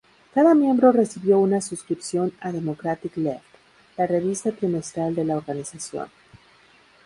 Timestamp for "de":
5.13-5.25